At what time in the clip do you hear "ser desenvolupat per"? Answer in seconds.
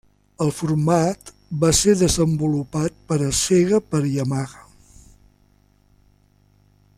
1.79-3.19